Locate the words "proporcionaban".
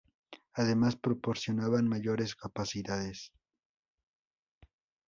0.95-1.87